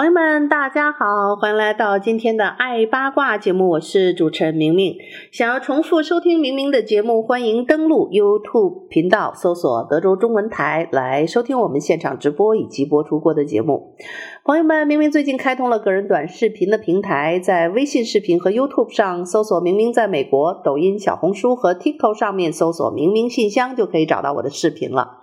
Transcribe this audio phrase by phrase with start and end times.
[0.00, 4.96] 朋友们，大家好，欢迎来到今天的爱八卦节目，我是主持人明明。
[5.30, 13.94] 想要重复收听明明的节目，欢迎登录 YouTube 频道，搜索德州中文台来收听我们现场直播以及播出过的节目。
[14.42, 25.18] 朋友们，明明最近开通了个人短视频的平台，在微信视频和 YouTube 上搜索“明明在美国”，抖音、小红书和 TikTok 上面搜索“明明信箱”就可以找到我的视频了。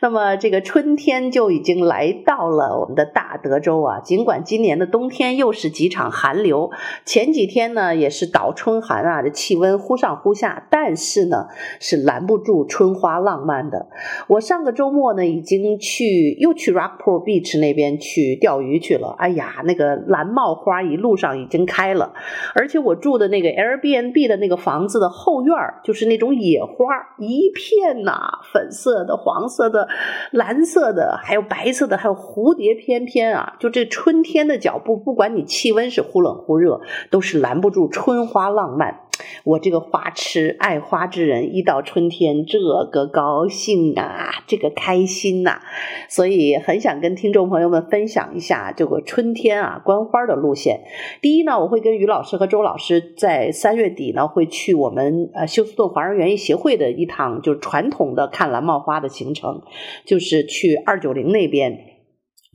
[0.00, 4.00] 那么，这个春天就已经来到了我们的大德州啊！
[4.14, 6.70] 尽管今年的冬天又是几场寒流，
[7.04, 11.48] 前几天呢也是倒春寒啊，这气温忽上忽下，但是呢
[11.80, 13.88] 是拦不住春花浪漫的。
[14.28, 22.12] 我上个周末呢已经去又去 Rockport Beach 那边去钓鱼去了，哎呀，那个蓝帽花一路上已经开了，
[22.54, 26.86] 而且我住的那个 Airbnb 的那个房子的后院，就是那种野花
[27.18, 29.88] 一片呐、粉色的、黄色的、
[30.30, 33.56] 蓝色的，还有白色的，还有蝴蝶翩翩啊！
[33.58, 39.00] 就这春春天的脚步，不管你气温是忽冷忽热，都是拦不住春花浪漫。
[39.44, 45.62] 我这个花痴爱花之人，一到春天，这个高兴啊，这个开心呐、
[46.10, 50.82] 所以很想跟听众朋友们分享一下这个春天啊观花的路线。
[51.22, 59.62] 第一呢，我会跟于老师和周老师在三月底呢会去我们呃休斯顿华人园艺协会的一趟就是传统的看蓝帽花的行程，
[60.04, 61.93] 就是去二九零那边。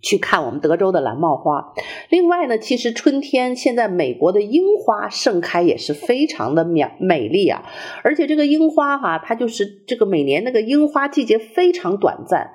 [0.02, 1.73] 去看我们德州的蓝帽花。
[2.09, 7.64] 另外呢，其实春天现在美国的樱花盛开也是非常的美美丽啊。
[8.03, 12.51] 而且这个樱花哈、它就是这个每年那个樱花季节非常短暂。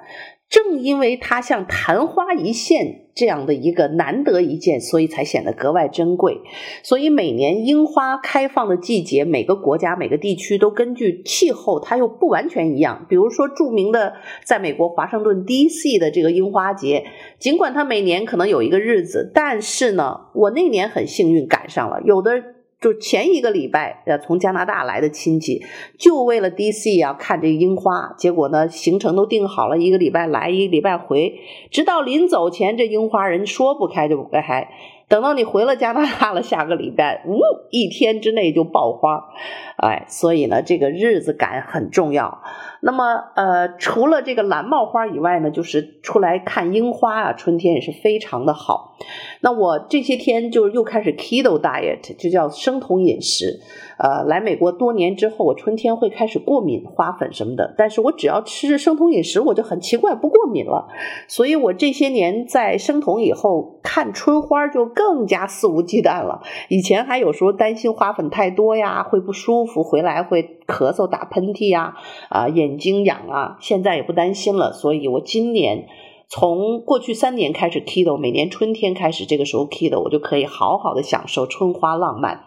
[0.49, 6.41] 正因为它像昙花一现这样的一个难得一见，所以才显得格外珍贵。
[6.83, 13.07] 所以每年樱花开放的季节，每个国家每个地区都根据气候，它又不完全一样。
[13.09, 17.05] 比如说著名的在美国华盛顿 DC 的这个樱花节，
[17.39, 22.54] 尽管它每年可能有一个日子，但是呢，我那年很幸运赶上了，有的。
[22.85, 25.65] 就前一个礼拜，呃，从加拿大来的亲戚，
[25.99, 31.41] 就为了 DC 要看这樱花，结果呢，行程都定好了，一个礼拜来，一个礼拜回，
[31.71, 34.69] 直到临走前，这樱花人说不开就不开。
[35.09, 37.39] 等到你回了加拿大了，下个礼拜，呜，
[37.71, 39.31] 一天之内就爆花，
[39.79, 42.43] 哎，所以呢，这个日子感很重要。
[42.87, 48.99] 那么，呃，除了这个蓝帽花以外呢，就是出来看樱花啊，春天也是非常的好。
[49.41, 53.61] 那我这些天就又开始 keto diet，就叫生酮饮食。
[53.97, 60.89] 呃，来美国多年之后，我春天会开始过敏花粉什么的，但是我只要吃生酮饮食，我就很奇怪不过敏了。
[61.27, 66.43] 所以我这些年在生酮以后，看春花就更加肆无忌惮了。
[66.69, 71.95] 以前还有时候担心花粉太多呀，会不舒服，回来会咳嗽、打喷嚏呀，
[72.29, 74.73] 啊，眼睛痒啊，现在也不担心了。
[74.73, 75.87] 所以我今年
[76.29, 82.45] 从过去三年开始 keto，每年春天开始这个时候 keto，我就可以好好的享受春花浪漫。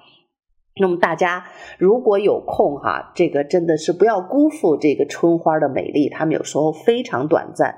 [0.80, 1.46] 那么大家
[1.78, 7.76] 如果有空哈，这个真的是不要辜负这个春花的美丽，它们有时候非常短暂。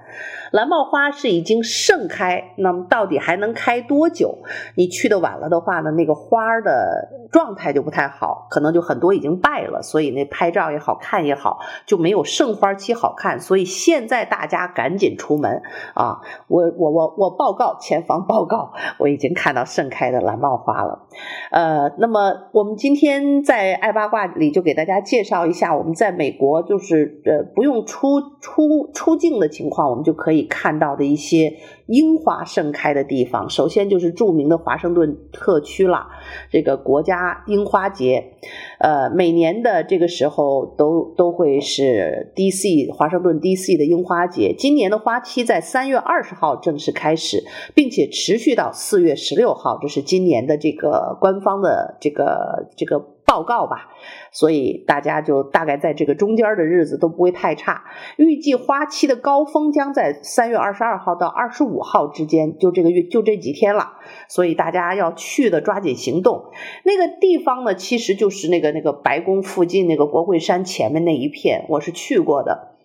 [0.52, 4.40] 蓝帽花是已经盛开，那么到底还能开多久？
[4.76, 13.40] 你去的晚了的话呢，那个花的状态就不太好，可能就很多已经败了，所以那拍照也好看也好，就没有盛花期好看。
[13.40, 15.62] 所以现在大家赶紧出门
[15.94, 16.20] 啊！
[16.48, 21.08] 我我我我报告前方报告，我已经看到盛开的蓝帽花了。
[21.52, 31.54] 呃，那么我们今今天在爱八卦里就给大家介绍一下，我们在美国就是呃不用出出出境的情况，我们就可以看到的一些
[31.86, 33.48] 樱花盛开的地方。
[33.48, 36.08] 首先就是著名的华盛顿特区了，
[36.50, 38.34] 这个国家樱花节，
[38.80, 44.54] 呃，每年的这个时候都都会是 DC 华盛顿 DC 的樱花节。
[44.58, 47.44] 今年的花期在三月二十号正式开始，
[47.76, 52.68] 并且持续到四月十六号，这是今年的这个官方的这个。
[52.76, 53.90] 这个报告吧，
[54.32, 57.84] 所以大家就大概在这个中间的日子都不会太差。
[58.18, 63.94] 预计花期的高峰将在三月二十二号到二十五号之间，就这个月就这几天了。
[64.28, 66.46] 所以大家要去的抓紧行动。
[66.84, 72.78] 那个地方呢，其实就是那个那个白宫附近那个国会山前面那一片，我是去过的。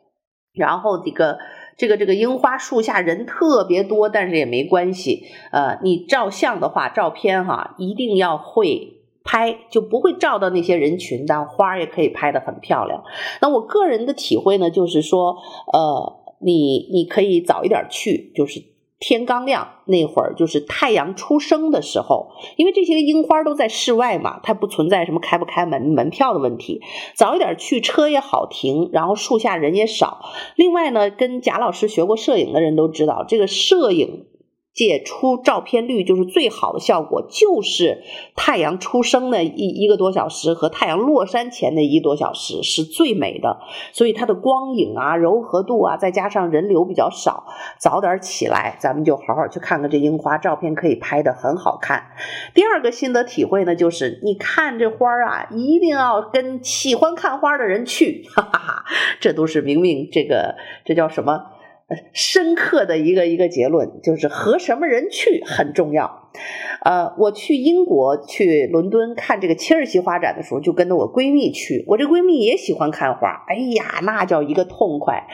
[0.52, 1.38] 然后这个。
[1.76, 5.24] 这个这个樱花树下人特别多，但是也没关系。
[5.50, 13.02] 呃，你照相的话，照片哈，一定要会拍，就不会照到那些人群，但花也可以拍得很漂亮。
[13.40, 15.36] 那我个人的体会呢，就是说，
[15.72, 18.62] 呃，你你可以早一点去，就是。
[19.00, 26.80] 天刚亮那会儿，就是太阳初升的时候，因为这些樱花都在室外嘛，它不存在什么开不开门门票的问题。
[27.14, 30.20] 早一点去，车也好停，然后树下人也少。
[30.56, 34.24] 另外呢，跟贾老师学过摄影的人都知道，这个摄影。
[34.74, 38.02] 借出照片率就是最好的效果，就是
[38.34, 43.60] 太阳初升的一一个多小时和太阳落山前的一个多小时是最美的，
[43.92, 47.44] 所以它的光影啊、柔和度啊，再加上人流比较少，
[47.78, 52.08] 早点起来，咱们就好好去看看这樱花，照片可以拍得很好看。
[52.52, 58.84] 第二个心得体会呢，就是你看这花啊，一定要跟喜欢看花的人去，哈哈哈，
[59.20, 61.53] 这都是明明这个这叫什么？
[62.12, 66.22] 深刻的一个一个结论就是和什么人去很重要。
[66.84, 71.84] 呃，我去英国去伦敦看这个切尔西花展的时候，就跟着我闺蜜去。
[71.86, 75.28] 我这闺蜜也喜欢看花，哎呀，那叫一个痛快。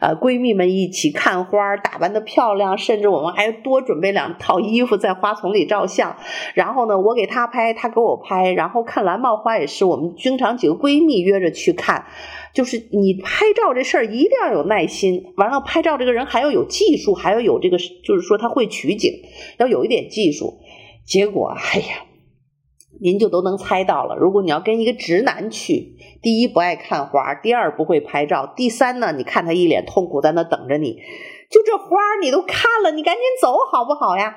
[0.00, 6.16] 呃，闺蜜们一起看花，打扮得漂亮，甚至我们还多准备两套衣服在花丛里照相。
[6.54, 8.52] 然后呢，我给她拍，她给我拍。
[8.52, 12.04] 然后看蓝帽花也是，我们经常几个闺蜜约着去看。
[12.54, 19.12] 就是你拍照这事儿一定要有耐心，完了拍照这个人还要有技术，还要有这个，就是说他会取景，
[19.58, 20.60] 要有一点技术。
[21.04, 22.06] 结果，哎呀，
[23.00, 24.14] 您就都能猜到了。
[24.14, 30.98] 如果你要跟一个直男去，第一不爱看花，第二不会拍照，第三呢，你看他一脸痛苦在那等着你，
[31.50, 34.36] 就这花你都看了，你赶紧走好不好呀？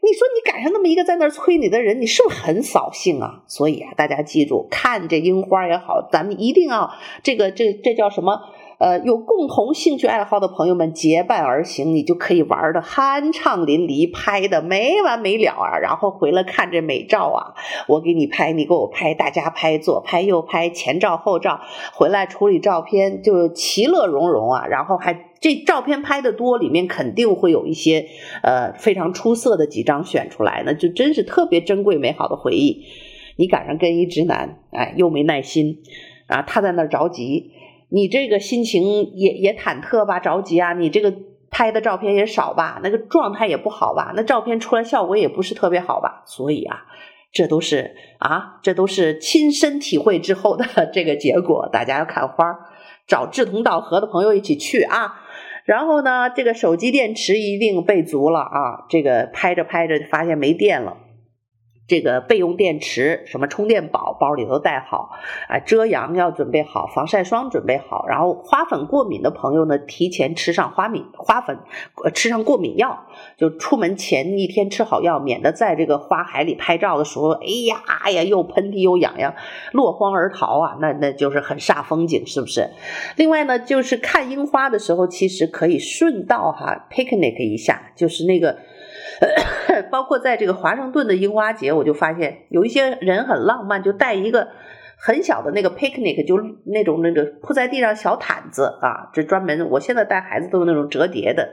[0.00, 3.42] 你说你赶上那么一个在那儿催你的人，你是不是很扫兴啊？
[3.46, 6.90] 所以啊，大家记住，看这樱花也好，咱们一定要
[7.22, 8.40] 这个这这叫什么？
[8.78, 15.78] 呃，有共同兴趣爱好的朋友们结伴而行，你就可以玩得酣畅淋漓，拍得没完没了啊！
[15.78, 17.54] 然后回来看这美照啊，
[17.88, 21.60] 我给你拍，你给我拍，大家拍，左拍右拍，前照后照，
[21.92, 24.64] 回来处理照片就其乐融融啊！
[24.68, 28.06] 然后还这照片拍得多，里面肯定会有一些
[28.42, 32.84] 呃非常出色的几张选出来，那就真是特别珍贵美好的回忆。
[33.36, 35.82] 你赶上跟一直男，哎，又没耐心
[36.26, 37.52] 啊，他在那儿着急。
[37.90, 40.74] 你这个心情也也忐忑吧，着急啊！
[40.74, 41.14] 你这个
[41.48, 46.24] 拍的照片也少吧，那个状态也不好吧，那照片出来效果也不是特别好吧。
[46.26, 46.84] 所以啊，
[47.32, 51.68] 这都是啊，这都是亲身体会之后的 这个结果。
[51.72, 52.58] 大家要看花，
[53.06, 55.24] 找志同道合的朋友一起去啊。
[55.68, 58.86] 然后呢，这个手机电池一定备足了啊。
[58.88, 60.96] 这个拍着拍着就发现没电了。
[61.88, 65.10] 这个备用电池，什么充电宝，包里头带好，
[65.48, 71.58] 啊，遮阳要准备好，防晒霜准备好，然后花粉过敏的朋友呢，提前吃上花敏花粉，
[72.12, 73.06] 吃上过敏药，
[73.38, 79.34] 就出门前一天吃好药，免得在这个花海里拍照的时候，哎呀，哎呀，又喷嚏又痒痒，
[79.72, 82.68] 落荒而逃啊，那那就是很煞风景，是不是？
[83.16, 88.58] 另外呢，就是看樱花的时候，其实可以顺道哈 picnic 一下，就是那个。
[89.90, 94.48] 包括在这个华盛顿的樱花节，我就发现有一些人很浪漫，就带一个
[94.96, 101.52] 很小的那个 picnic，就那种那个铺在地上小毯子啊，这专门我现在带孩子都是那种折叠的。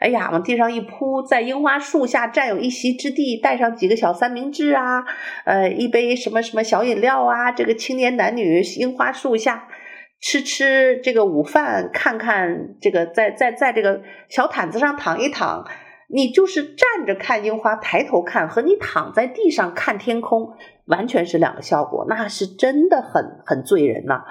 [0.00, 5.04] 哎呀，往地上一铺，在樱花树下占有一席之地，带上几个小三明治啊，
[5.44, 9.66] 呃，一杯什么什么小饮料啊，这个青年男女樱花树下
[10.20, 15.66] 吃吃这个午饭，看看这个在在在这个小毯子上躺一躺。
[16.08, 20.54] 你就是站着看樱花，抬头看，和你躺在地上看天空，
[20.88, 24.24] 完全是两个效果，那是真的很很醉人呐、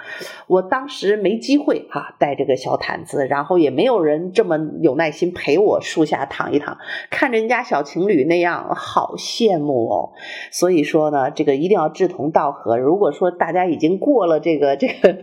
[0.48, 6.78] 我当时没机会哈、啊，带这个小毯子，然后也没有人这么有耐心陪我树下躺一躺，
[7.12, 10.14] 看着人家小情侣那样，好羡慕哦。
[10.52, 12.78] 所以说呢，这个一定要志同道合。
[12.78, 15.18] 如果说大家已经过了这个 这个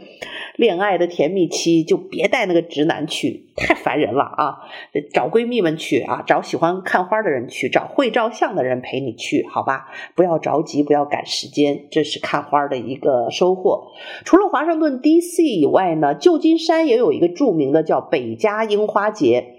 [0.55, 4.59] 恋爱的甜蜜期，就别带那个直男去，太烦人了啊。
[5.13, 9.89] 找闺蜜们去啊，找喜欢看花的人去，找会照相的人陪你去，好吧？
[10.15, 11.24] 不要着急，不要赶。
[11.25, 13.93] 时间，这是看花的一个收获。
[14.25, 19.53] 除了华盛顿 DC 以外呢，旧金山也有一个著名的叫北加樱花节。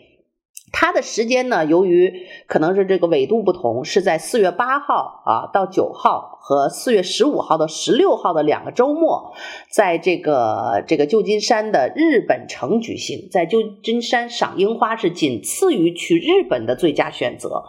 [0.72, 9.34] 它的时间呢，由于可能是这个纬度不同，是在四月八号啊到九号和四月十五号到十六号的两个周末，
[9.72, 13.30] 在这个这个旧金山的日本城举行。
[13.32, 17.64] 在旧金山赏樱花是仅次于去日本的最佳选择。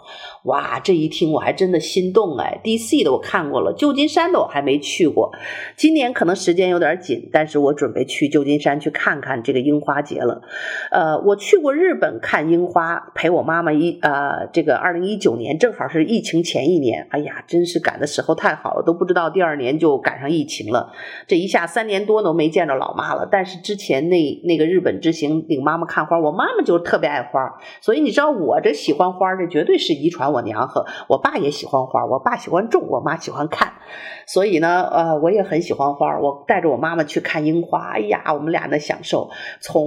[0.47, 5.33] 哇，这一听我还真的心动哎！DC 的我看过了，旧金山的我还没去过。
[5.76, 10.43] 今年可能时间有点紧，但是我准备去旧金山去看看这个樱花节了。
[10.93, 20.93] 呃，我去过日本看樱花，陪我妈妈一呃，这个二零一九年正好是疫情前一年，哎呀，真是赶的时候太好了，都不知道第二年就赶上疫情了。
[21.26, 23.29] 这一下三年多都没见着老妈了。
[23.29, 30.36] 但是之前那那个日本之行领妈妈看花，我妈妈就特别爱花，所以你知道我这喜欢花，这绝对是遗传我。
[30.37, 33.73] 我娘和我爸也喜欢花，我爸喜欢种，我妈喜欢看，
[34.26, 36.19] 所以呢，呃，我也很喜欢花。
[36.21, 39.31] 我带着我妈妈去看樱花，哎呀，我们俩的享受。
[39.61, 39.87] 从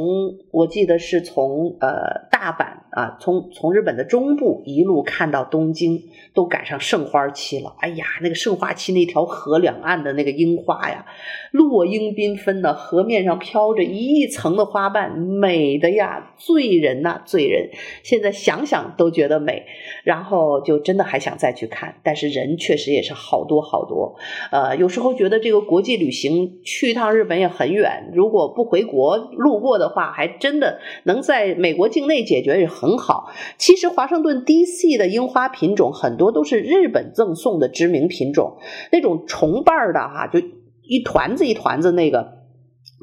[0.51, 6.03] 我记得是从呃大阪啊，从从日本的中部一路看到东京，
[6.34, 7.75] 都赶上盛花期了。
[7.79, 11.05] 哎呀，那个盛花期那条河两岸的那个樱花呀，
[11.51, 17.69] 落英缤纷的，河面上飘着一层的花瓣，美的呀，醉人呐，醉人。
[18.03, 19.65] 现在想想都觉得美，
[20.03, 20.60] 然后。
[20.65, 24.15] 就真的还想再去看，但是人确实也是好多好多，
[24.51, 33.30] 呃，有时候觉得这个国际旅行去一趟日本也很远，如果不回国路过的话，还真的能在美国境内解决也很好。
[33.58, 38.58] 其实华盛顿 DC 的樱花品种很多都是日本赠送的知名品种，
[38.92, 40.40] 那种重瓣的哈，就
[40.82, 42.40] 一团子一团子那个。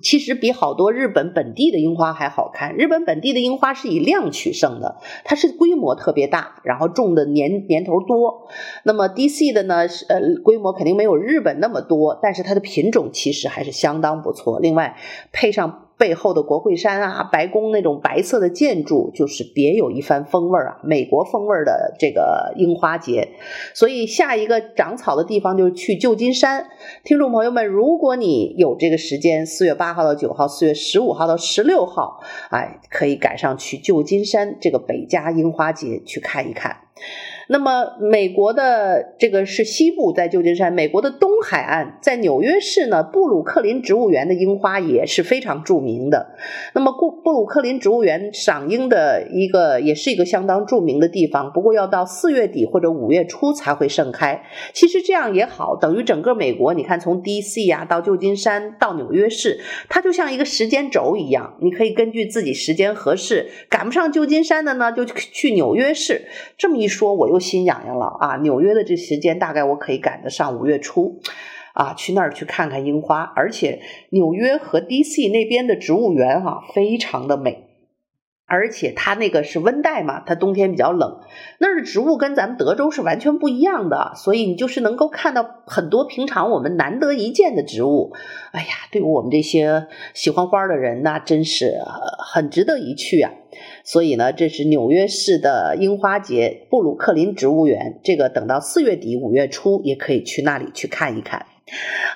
[0.02, 2.74] 其实比好多日本本地的樱花还好看。
[2.76, 8.48] 日本本地的樱花是以量取胜的，它是规模特别大，然后种的年年头多。
[8.84, 14.58] 那么 DC 的呢，呃规模肯定没有日本那么多，但是它的品种其实还是相当不错。
[14.60, 14.96] 另外
[15.32, 15.85] 配上。
[15.98, 23.30] 背后的国会山啊，白宫那种白色的建筑，就是别有一番风味啊，美国风味的这个樱花节。
[23.72, 26.66] 所以下一个长草的地方就是去旧金山。
[27.02, 36.76] 听众朋友们，如果你有这个时间，四月八号到九号，四月十五号到十六号，哎，可以赶上去旧金山这个北加樱花节去看一看。
[37.48, 46.34] 那么，美国的这个是西部，在旧金山；美国的东海岸，在纽约市呢，布鲁克林植物园的樱花也是非常著名的。
[46.74, 51.52] 那么，布布鲁克林植物园赏樱的一个，也是一个相当著名的地方。
[51.52, 54.42] 不过，要到四月底或者五月初才会盛开。
[54.72, 66.22] 其实这样也好，等于整个美国，你看从 DC 呀到旧金山到纽约市，它就像一个时间轴一样，你可以根据自己时间合适，赶不上旧金山的呢，就去纽约市。
[66.58, 67.35] 这么一说，我又。
[67.36, 68.36] 都心痒痒了啊！
[68.38, 71.20] 纽约的这时间大概我可以赶得上五月初，
[71.74, 73.30] 啊，去那儿去看看樱花。
[73.36, 77.66] 而且纽约和 DC 那边的植物园哈、啊，非常的美，
[78.46, 81.20] 而且它那个是温带嘛，它冬天比较冷，
[81.60, 88.14] 那儿的植物跟咱们德州是完全不一样的，所以你就是能够看到很多平常我们难得一见的植物。
[88.52, 91.74] 哎呀，对于我们这些喜欢花的人那真是
[92.18, 93.30] 很值得一去啊！
[93.86, 98.00] 所以呢，这是纽约市的樱花节，布鲁克林植物园。
[98.02, 101.46] 这个等到四月底五月初也可以去那里去看一看。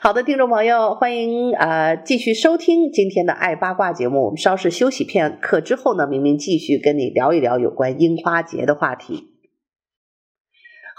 [0.00, 4.24] 好的，听众朋友，欢迎呃继续收听今天的爱八卦节目。
[4.24, 9.28] 我们稍事休息片刻之后呢，明明继续跟你聊一聊有关樱花节的话题。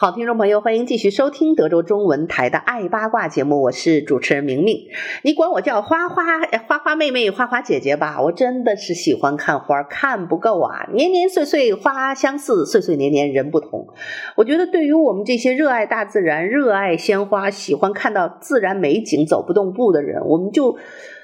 [0.01, 4.87] 好，听众朋友，欢迎继续收听德州中文台的《爱八卦》节目，我是主持人明明。
[5.21, 6.23] 你管我叫花花
[6.67, 10.89] 花花妹妹、花花姐姐吧，我真的是喜欢看花，看不够啊！
[10.91, 13.89] 年年岁岁花相似，岁岁年年人不同。
[14.37, 20.79] 我觉得，对于我们这些热爱大自然、热爱鲜花、喜欢看到自然美景、走不动步的人，我们就。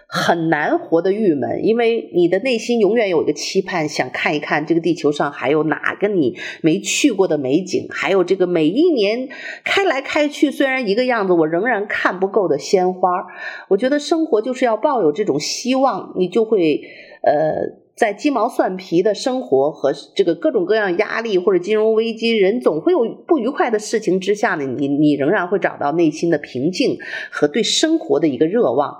[0.07, 9.27] 很难活得郁闷，因为你的内心永远有一个期盼，想看一看这个地球上还有哪个你没去过的美景，还有这个每一年
[9.65, 13.25] 开来开去虽然一个样子，我仍然看不够的鲜花。
[13.67, 16.81] 我觉得生活就是要抱有这种希望，你就会
[17.21, 17.85] 呃。
[17.97, 26.99] 在鸡毛蒜皮的生活和这个各种各样压力或者金融危机，人总会有不愉快的事情之下呢，你你仍然会找到内心的平静
[27.31, 28.95] 和对生活的一个热望。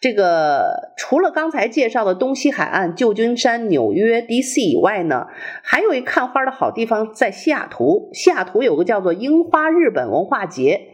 [0.00, 5.26] 这个除了刚才介绍的东西海岸、旧金山、纽约、DC 以外呢，
[5.62, 8.08] 还有一看花的好地方在西雅图。
[8.14, 10.86] 西雅图有个叫做樱花日本文化节。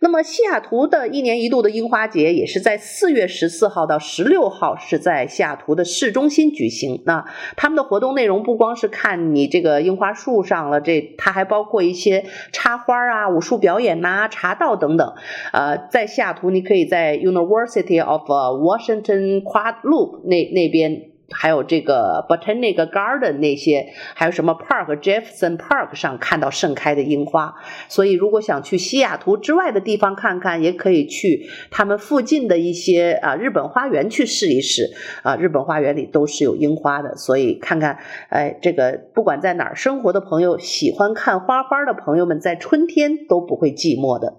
[0.00, 7.02] 那么西雅图的一年一度的樱花节也是在四月十四号到十六号，是在西雅图的市中心举行。
[7.04, 7.24] 那
[7.56, 15.14] 他们的活动内容不光是看你这个樱花树上了，这它还包括一些插花啊、武术表演呐、茶道等等。
[15.52, 21.13] 呃，在西雅图，你可以在 University of Washington Quad Loop 那那边。
[21.34, 27.54] 还有这个 Botanic Garden 那些，还有什么 Park Jefferson Park 上看到盛开的樱花。
[27.88, 35.36] 所以如果想去西雅图之外的地方看看，也可以去他们附近的一些啊日本花园去试一试啊。
[35.36, 37.98] 日本花园里都是有樱花的，所以看看
[38.28, 44.38] 哎，这个不管在哪儿生活的朋友，喜欢看花花的朋友们，在春天都不会寂寞的。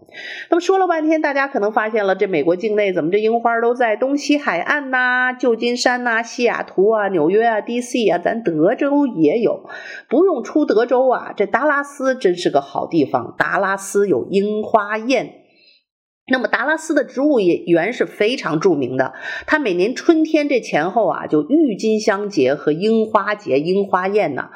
[0.50, 9.70] 那么说了半天，大家可能发现了，这美国境内怎么这樱花都在东西海岸呐、旧金山呐、西雅图啊、纽约啊、DC 啊，咱德州也有，
[10.10, 13.36] 不用出德州啊，这达拉斯真是个好地方。
[13.38, 15.45] 达拉斯有樱花宴。
[16.28, 19.14] 那么达拉斯的植物园是非常著名的，
[19.46, 24.50] 它每年春天这前后啊，就郁金香节和樱花节、樱花宴呢。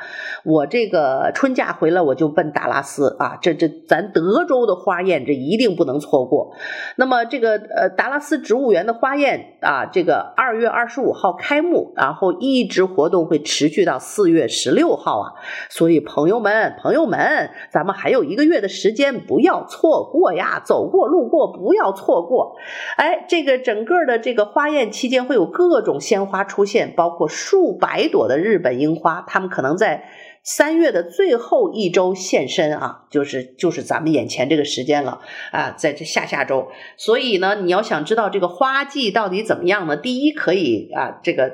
[0.44, 6.56] 我这个春假回来我就奔达拉斯啊，这这咱德州的花宴这一定不能错过。
[6.96, 15.34] 那么这个呃达拉斯植物园的花宴啊，这个二月二十五号开幕，然后一直活动会持续到四月十六号啊。
[15.70, 21.59] 所以朋友们，朋友们，咱们还有一个月的时间，不要错过呀，走过路过。
[21.60, 22.56] 不要错过，
[22.96, 30.06] 哎，这个整个的这个花宴期间会有各种鲜花出现，包括数百朵的日本樱花，他们可能在
[30.42, 35.20] 三月的最后一周现身啊，就是就是咱们眼前这个时间了
[35.52, 36.70] 啊，在这下下周。
[36.96, 39.98] 所以呢，你要想知道这个花季到底怎么样呢？
[39.98, 41.52] 第一，可以啊，这个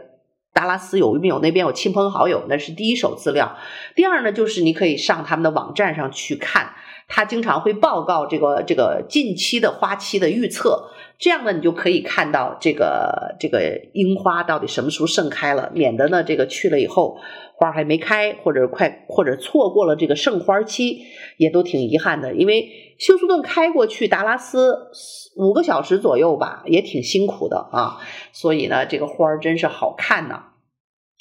[0.54, 3.58] 达拉斯有没有那边有亲朋好友，那是第一手资料。
[3.96, 6.74] 第二呢，就是你可以上他们的网站上去看。
[7.08, 17.18] 他经常会报告这个这个近期的花期的预测，这样呢，你就可以看到这个这个樱花到底什么时候盛开了，免得呢这个去了以后
[17.56, 21.04] 花还没开，或者快或者错过了这个盛花期，
[21.38, 22.34] 也都挺遗憾的。
[22.34, 22.70] 因为
[23.00, 24.90] 休斯顿开过去达拉斯
[25.38, 27.98] 五个小时左右吧，也挺辛苦的啊，
[28.34, 30.55] 所以呢，这个花儿真是好看呐。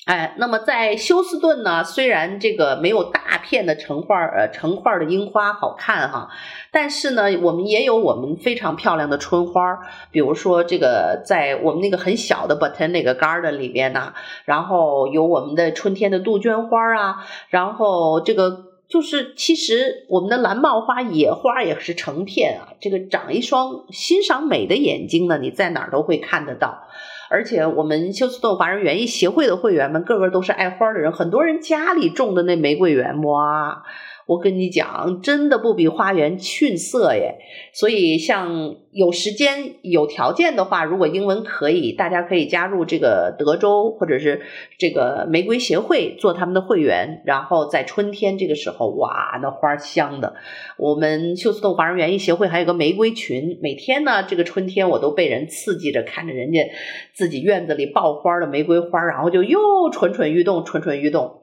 [0.04, 6.28] 哎，那么在休斯顿呢，虽然这个没有大片的成块呃成块的樱花好看哈，
[6.70, 9.78] 但是呢，我们也有我们非常漂亮的春花，
[10.10, 14.12] 比如说这个在我们那个很小的 Botanic Garden 里边呢，
[14.44, 26.88] 然后有我们的春天的杜鹃花啊，然后这个就是其实我们的蓝帽花、野花也是成片啊，这个长一双欣赏美的眼睛呢，你在哪儿都会看得到。
[27.34, 33.82] 而且我们休斯顿华人园艺协会的会员们，个个都是爱花的人，很多人家里种的那玫瑰园，哇！
[34.26, 37.36] 我跟你讲，真的不比花园逊色耶。
[37.72, 44.40] 所以，像有时间、有条件的话，如果英文可以，大家可以加入这个德州或者是
[44.78, 47.22] 这个玫瑰协会做他们的会员。
[47.26, 50.34] 然后在春天这个时候，哇，那花香的。
[50.78, 56.60] 我们休斯顿华人园艺协会还有个玫瑰群，每天呢，这个春天我都被人刺激着，看着人家
[57.12, 59.58] 自己院子里爆花的玫瑰花，然后就又
[59.92, 61.40] 蠢蠢欲动，蠢蠢欲动。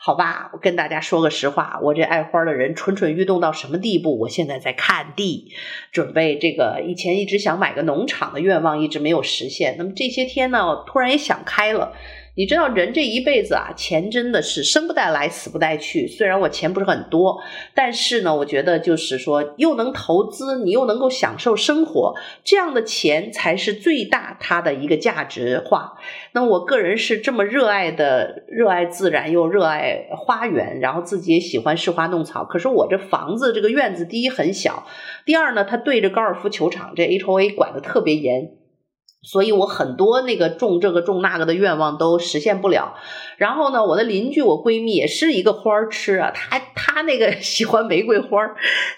[0.00, 4.18] 好吧，我跟大家说个实话，我这爱花的人蠢蠢欲动到什么地步？
[4.20, 5.52] 我现在在看地，
[5.90, 9.74] 准备这个以前一直想买个农场的愿望一直没有实现。
[9.76, 11.92] 那么这些天呢，我突然也想开了。
[12.38, 16.06] 你知道人这一辈子啊，钱真的是生不带来，死不带去。
[16.06, 17.42] 虽然我钱不是很多，
[17.74, 25.94] 但是呢，我觉得就是说，又能投资，你又能够享受生活，这样的钱才是最大它的一个价值化。
[26.30, 32.44] 那我个人是这么热爱的，热爱自然又热爱花园，然后自己也喜欢试花弄草。
[32.44, 34.86] 可是我这房子这个院子，第一很小，
[35.24, 38.52] 第二呢，它对着高尔夫球场，这 HOA 管得特别严。
[39.30, 42.94] 所以我很多那个种这个种那个的愿望都实现不了。
[43.36, 48.38] 然后呢，我的邻居我闺蜜也是一个花痴啊，她她那个 喜欢玫瑰花，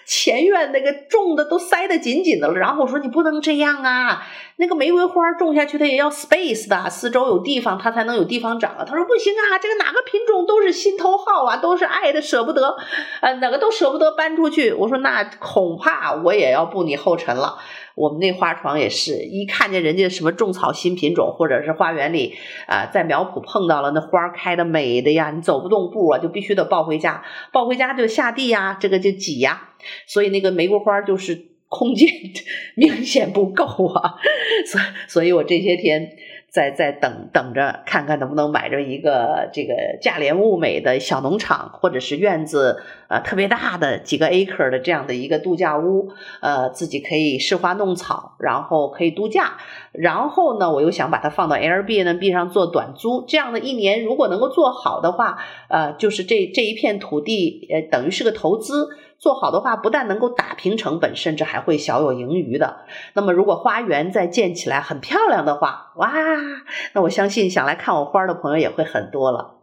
[0.05, 2.53] 前院那个种的都塞得紧紧的了。
[2.53, 8.85] 然后我说你不能这样啊，那个玫瑰花种下去它也要 space 的，四周有地方它才能有地方长啊。
[8.87, 12.77] 她说不行啊，这个哪个品种都是心头好啊，都是爱的舍不得，
[13.19, 14.71] 呃，哪个都舍不得搬出去。
[14.71, 17.57] 我说那恐怕我也要步你后尘了。
[17.95, 22.35] 我们那花床也是一看见人家什么种草新品种，或者是花园里
[22.67, 29.69] 啊、在苗圃碰到了那花开的美的呀，你走不动步啊，就必须得抱回家，抱回家就下地呀，这个就挤呀，
[30.07, 32.07] 所以那个玫瑰花就是空间
[32.75, 34.15] 明显不够啊，
[34.65, 36.09] 所所以我这些天。
[36.51, 46.09] 在在等等着看看能不能买着一个这个价廉物美的小农场，或者是院子呃特别大的几个 acre 的这样的一个度假屋，
[46.41, 49.53] 呃自己可以试花弄草，然后可以度假。
[49.93, 55.37] 然后呢，我又想把它放到 Airbnb 上做短租，这样的一年如果能够做好的话，
[55.69, 58.89] 呃就是这这一片土地呃等于是个投资。
[59.21, 62.85] 做好的话，不但能够打平成本，甚至还会小有盈余的。
[63.13, 66.11] 那么如果花园再建起来很漂亮的话，哇，
[66.93, 69.60] 那我相信想来看我花的朋友也会很多了。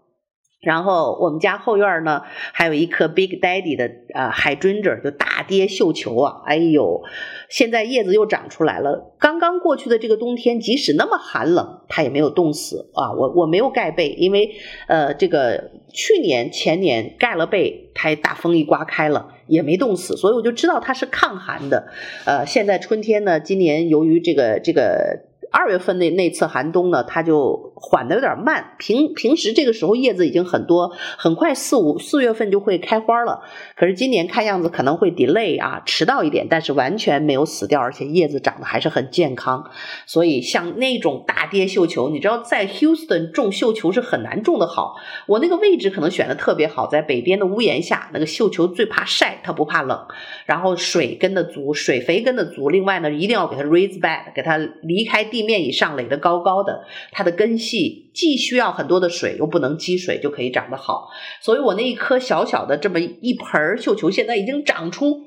[0.61, 7.01] 然后我们家后院呢，还有一棵 Big Daddy 的呃 Hydrangea 就大跌绣球啊，哎呦，
[7.49, 9.15] 现在叶子又长出来了。
[9.21, 13.13] 刚刚过去的这个冬天，即使那么寒冷，它也没有冻死啊。
[13.13, 14.51] 我我没有盖被，因为
[14.89, 21.89] 呃这个去年前年盖了被，它大风一刮开了，也没冻死，所以我就知道它是抗寒的。
[22.27, 25.28] 呃，现在春天呢，今年由于这个这个。
[25.51, 28.75] 二月份那那次寒冬呢，它就缓得有点慢。
[28.79, 33.43] 平平时这个时候叶子已经很多，很快四五四月份就会开花了。
[33.77, 39.71] 可是今年看样子可能会 delay 啊，迟到一点，但是完全没有死掉，而且叶子长得还是很健康。
[40.05, 44.97] 所以像那种大爹绣球，你知道在 Houston 种绣球是很难种得好。
[45.27, 49.99] 我那个位置可能选的特别好，在北边的屋檐下，那个绣球最怕晒，它不怕冷，
[50.45, 52.69] 然后水跟得足，水肥跟得足。
[52.69, 55.38] 另外呢，一定要给它 raise bed，给它离开地。
[55.39, 61.09] 地面以上垒得高高的，它的根系既需要很多的水，又不能积水，就可以长得好。
[61.41, 65.27] 所以我那一颗小小的这么一盆绣球，现在已经长出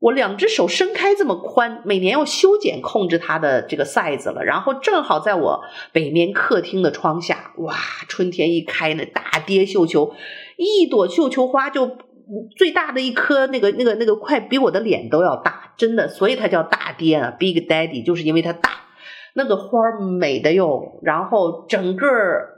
[0.00, 4.42] 我两只手伸开这么宽，每年要修剪控制它的这个 size 了。
[4.42, 5.60] 然后正好在我
[5.92, 7.76] 北面客厅的窗下，哇，
[8.08, 10.14] 春天一开，那大爹绣球，
[10.56, 11.98] 一朵绣球花就
[12.56, 18.81] 最大的一颗，那个那个那个快比我的脸都要大，真的，所以它叫大爹啊，Big Daddy，就是因为它大。
[19.34, 22.06] 那个花美的哟，然后整个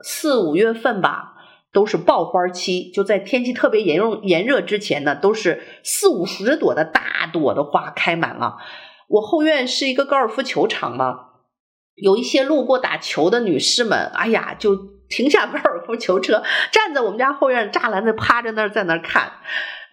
[0.03, 1.35] 四五月份吧，
[1.73, 8.57] 都是爆花期，就在天气特别炎热炎热之前呢，都是四五十朵的大朵的花开满了。
[9.09, 11.19] 我后院是一个高尔夫球场嘛，
[11.95, 14.75] 有一些路过打球的女士们，哎呀，就
[15.09, 19.31] 停下高尔夫球车，站在我们家后院栅栏那趴着那儿，在那儿看。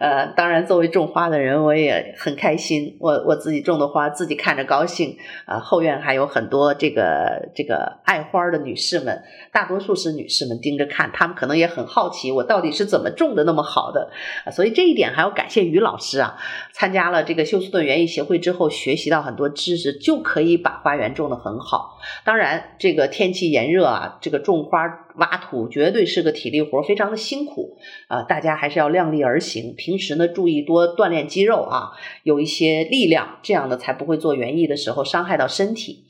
[0.02, 2.98] 呃，当然，作为种花的人，我也很开心。
[3.00, 5.16] 我我自己种的花，自己看着高兴。
[5.46, 14.10] 啊、后院还有很多这个这个爱花的女士们，大多数是女士们盯着看，她们可能也很好奇，我到底是怎么种的那么好的。
[14.44, 16.36] 啊、所以这一点还要感谢于老师啊，
[16.74, 22.00] 参加了这个休斯顿园艺协会之后，学习到很多知识，就可以把花园种得很好。
[22.26, 29.74] 当然，这个天气炎热啊，这个种花挖土绝对是个体力活，非常的辛苦啊、大家还是要量力而行。
[29.76, 31.92] 平时呢，注意多锻炼肌肉啊，
[32.24, 36.06] 有一些力量，这样呢才不会做园艺的时候伤害到身体。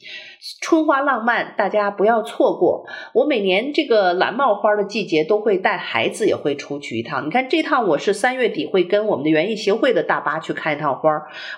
[0.59, 2.87] 春花浪漫，大家不要错过。
[3.13, 7.27] 我每年这个蓝帽花的季节都会带孩子也会出去一趟。
[7.27, 11.11] 你看这趟我是三月底会跟我们的园艺协会的大巴去看一趟花。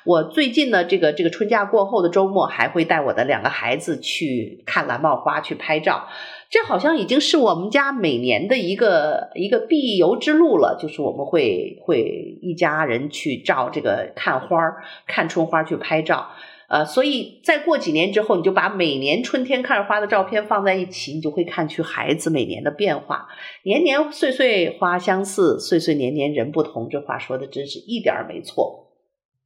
[0.04, 6.06] 我最近呢，这个这个春假过后的周末还会带我的两个孩子去看蓝帽花去拍照。
[6.54, 16.28] 这好像已经是我们家每年的一个一个必游之路了，就是我们会会一家人去照这个看花儿，看春花去拍照，
[16.70, 23.28] 呃，所以再过几年之后，你就把每年春天看花的照片放在一起，你就会看去孩子每年的变化。
[23.64, 28.83] 年年岁岁花相似，岁岁年年人不同，这话说的真是一点儿没错。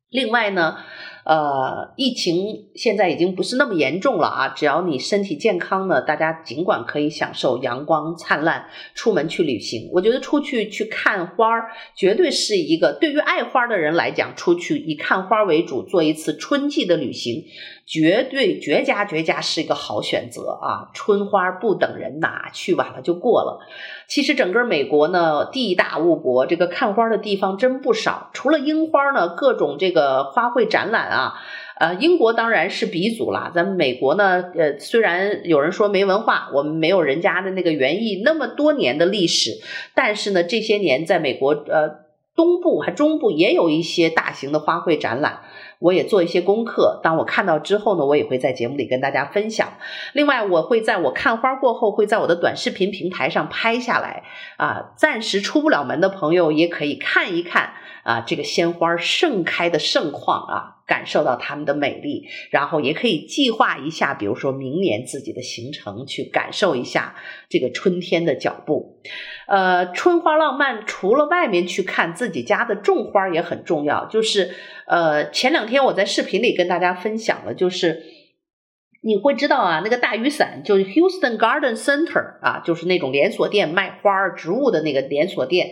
[0.09, 0.77] 另外呢，
[1.25, 4.47] 呃，疫情现在已经不是那么严重了啊！
[4.55, 9.89] 只要你身体健康呢，大家尽管可以享受阳光灿烂，出门去旅行。
[9.91, 17.43] 我觉得出去去看花儿，绝对是一个对于爱花的人来讲，出去以看花为主，做一次春季的旅行，
[17.85, 20.89] 绝对绝佳绝佳是一个好选择啊！
[20.93, 23.59] 春花不等人呐，去晚了就过了。
[24.07, 28.29] 其实整个美国呢，地大物博，这个看花的地方真不少。
[28.33, 31.33] 除了樱花呢，各种这个花卉展览啊，
[31.77, 33.51] 呃，英国当然是鼻祖啦。
[33.53, 39.51] 咱们美国呢，呃，虽然有人说没文化，我们没有人家的那个园艺那么多年的历史，
[39.93, 42.06] 但是呢，这些年在美国呃
[42.37, 45.41] 东部还中部也有一些大型的花卉展览。
[45.79, 49.73] 我也做一些功课，当我看到之后呢，我也会在节目里跟大家分享。
[50.13, 54.23] 另外，我会在我看花过后，会在我的短视频平台上拍下来
[54.57, 54.93] 啊。
[54.95, 57.73] 暂时出不了门的朋友也可以看一看
[58.07, 67.15] 啊，这个鲜花盛开的盛况啊，感受到它们的美丽，然后也可以计划一下，比如说明年自己的行程，去感受一下
[67.49, 69.01] 这个春天的脚步。
[69.49, 74.05] 呃，春花浪漫，除了外面去看，自己家的种花也很重要。
[74.05, 74.51] 就是，
[74.87, 78.03] 呃，前两天我在视频里跟大家分享了，就是
[79.03, 85.67] 你会知道啊，那个大雨伞就是 Houston Garden Center 啊，就是那种连锁店卖花植物的那个连锁店，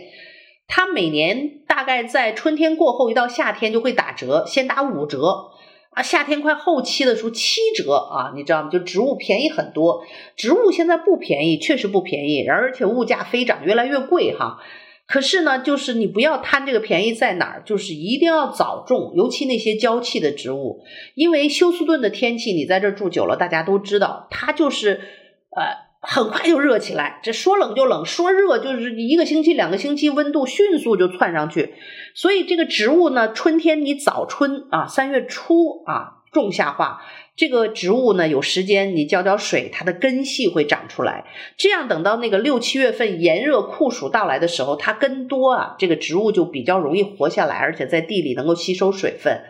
[0.68, 5.52] 它每年大概在春天过后一到夏天就会打折，先打五折。
[5.90, 8.68] 啊，夏天快后期的时候七折啊，你知道吗？
[8.70, 10.04] 就植物便宜很多，
[10.36, 14.58] 植物现在不便宜，确实不便宜，而且物价飞涨，越来越贵哈。
[15.06, 20.82] 可是呢，就是你不要贪这个便宜在哪儿，就是一定要早种，尤其那些娇气的植物，
[21.14, 25.00] 因为休斯顿的天气，你在这儿住久了，大家都知道，它就是
[25.56, 25.85] 呃。
[26.08, 31.74] 很快就热起来，这说冷就冷，说热就是一个星期、两个星期，温度迅速就窜上去。
[32.14, 37.02] 所以这个植物呢，春天你早春啊，三月初啊种下话，
[37.34, 41.24] 这个植物呢有时间你浇浇水，它的根系会长出来。
[41.56, 49.40] 这样等到那个六七月份炎热酷暑到来的时候，它根多啊，这个植物就比较容易活下来，而且在地里能够吸收水分。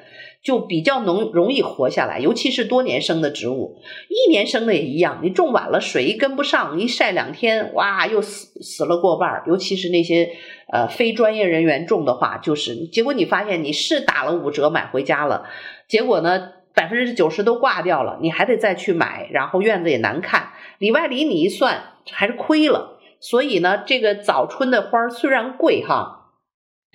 [0.46, 5.18] 就比较能容易活下来，尤其是多年生的植物，一年生的也一样。
[5.20, 9.42] 你种晚了，水一跟不上，一晒两天，哇，又死死了过半。
[9.48, 10.30] 尤其是那些
[10.72, 15.46] 呃非专业人员种的话，就是结果你发现你是打了五折买回家了，
[15.88, 23.00] 结果呢百分之九十都挂掉了，你还得再去买，然后院子也难看，里外里你一算还是亏了。
[23.18, 26.25] 所以呢，这个早春的花虽然贵哈。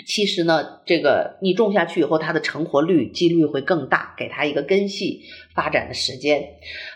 [0.06, 5.22] 其实呢，这个你种下去以后，它的成活率几率会更大，给它一个根系
[5.54, 6.44] 发展的时间。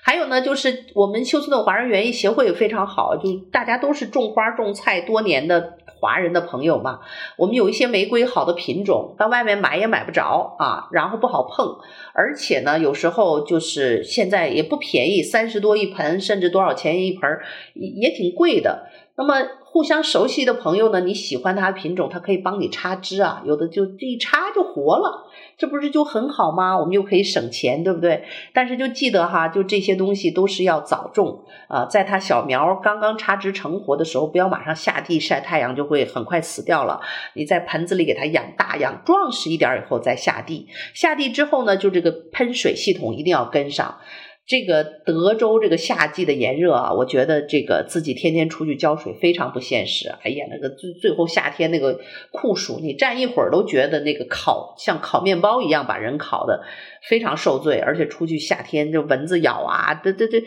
[0.02, 7.00] 还有呢，就是我们休斯顿华人园艺协会也非常好，就大家都是种花种菜多年的华人的朋友嘛。
[7.38, 11.78] 我们有一些玫瑰好的品种，到外面买也买不着啊，然后不好碰，
[12.14, 17.30] 而且呢，有时候就是现在也不便宜，三十多一盆，甚至多少钱一盆，
[17.74, 18.88] 也挺贵的。
[19.18, 26.78] 那么互相熟悉的朋友呢，你喜欢它的品种，它可以帮你插枝啊，有的就这一插就活了，这不是就很好吗？
[26.78, 28.26] 我们又可以省钱，对不对？
[28.54, 37.00] 但是就记得哈，就这些东西都是要早种啊，在它小苗刚刚插枝成活的时候，不要马上下地晒太阳，就会很快死掉了。
[37.36, 40.68] 你在盆子里给它养大、养壮实一点以后再下地。
[40.94, 43.98] 下地之后呢，就这个喷水系统一定要跟上。
[44.48, 50.10] 这个德州这个夏季的炎热啊，我觉得这个自己天天出去浇水非常不现实。
[50.22, 52.00] 哎呀，那个最最后夏天那个
[52.32, 56.64] 酷暑，你站一会儿都觉得那个烤像烤面包一样，把人烤的
[57.02, 57.80] 非常受罪。
[57.80, 60.44] 而且出去夏天就蚊子咬啊，这这这。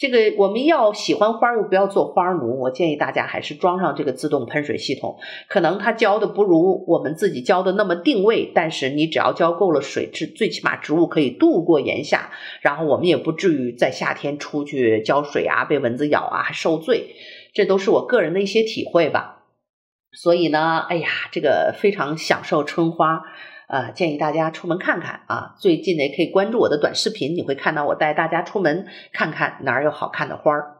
[0.00, 5.18] 这个我们要喜欢花儿又不要做花儿奴，我建议大家还是装上这个自动喷水系统。
[5.46, 12.30] 可能它浇的不如我们自己浇的那么定位，但是你只要浇够了水，最最起码植物可以度过炎夏，
[12.62, 17.14] 然后我们也不至于在夏天出去浇水啊，被蚊子咬啊受罪。
[17.52, 19.42] 这都是我个人的一些体会吧。
[20.12, 23.20] 所以呢，哎呀，这个非常享受春花。
[23.70, 25.54] 呃，建议大家出门看看啊！
[25.58, 30.76] 最近呢，也可以关注我的短视频，你会看到我带大家出门看看哪儿有好看的花儿。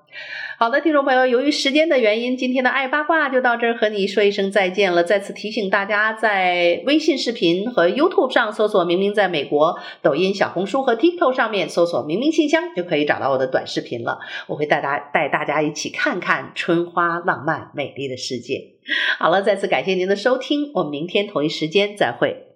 [0.59, 5.05] 好的，听众朋友，由于时间的原因，今天的爱八卦就到这儿，和你说一声再见了。
[5.05, 14.19] 再次提醒大家，在微信视频和 YouTube 上搜索“明明在美国”，抖音、小红书和 TikTok 上面搜索“明明信箱”，就可以找到我的短视频了。
[14.49, 18.73] 我会带大带大家一起看看春花浪漫美丽的世界。
[19.21, 22.50] 好了，再次感谢您的收听，我们明天同一时间再会。